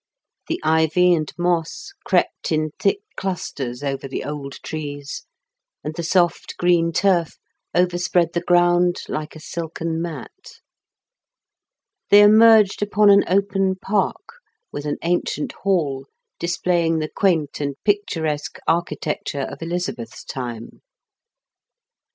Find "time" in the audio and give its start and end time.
20.23-20.81